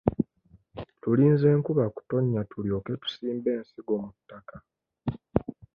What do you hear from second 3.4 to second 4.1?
ensingo mu